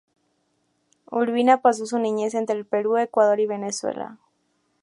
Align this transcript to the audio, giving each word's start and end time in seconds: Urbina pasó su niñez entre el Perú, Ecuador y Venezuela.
Urbina 1.11 1.61
pasó 1.61 1.85
su 1.85 1.99
niñez 1.99 2.33
entre 2.33 2.55
el 2.57 2.65
Perú, 2.65 2.97
Ecuador 2.97 3.39
y 3.39 3.45
Venezuela. 3.45 4.17